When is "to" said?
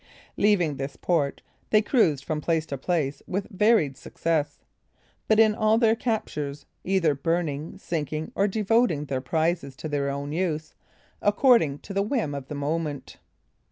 2.65-2.75, 9.75-9.87, 11.77-11.93